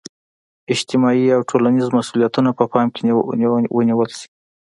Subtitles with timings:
[0.73, 3.01] اجتماعي او ټولنیز مسولیتونه په پام کې
[3.87, 4.27] نیول شي.